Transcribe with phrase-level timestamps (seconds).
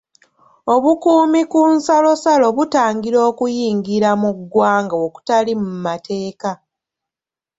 [0.73, 6.51] Obukuumi ku nsalosalo butangira okuyingira mu ggwanga okutali mu mateeka.